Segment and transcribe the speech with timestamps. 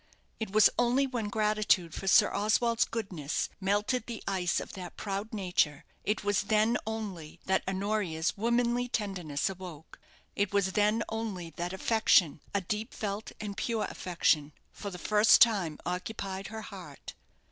[0.39, 5.31] It was only when gratitude for Sir Oswald's goodness melted the ice of that proud
[5.31, 9.99] nature it was then only that Honoria's womanly tenderness awoke
[10.35, 15.39] it was then only that affection a deep felt and pure affection for the first
[15.39, 17.13] time occupied her heart.